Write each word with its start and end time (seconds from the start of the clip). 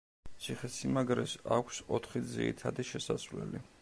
ციხესიმაგრეს 0.45 1.35
აქვს 1.57 1.81
ოთხი 1.99 2.23
ძირითადი 2.33 2.87
შესასვლელი. 2.93 3.63